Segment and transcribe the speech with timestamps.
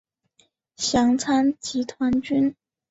[0.77, 2.55] 详参集团军。